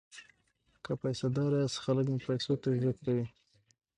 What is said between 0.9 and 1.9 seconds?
پیسه داره یاست